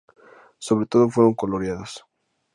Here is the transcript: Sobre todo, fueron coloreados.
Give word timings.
Sobre 0.57 0.87
todo, 0.87 1.11
fueron 1.11 1.35
coloreados. 1.35 2.07